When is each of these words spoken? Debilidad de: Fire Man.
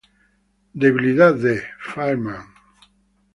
Debilidad 0.73 1.35
de: 1.35 1.61
Fire 1.77 2.17
Man. 2.17 2.47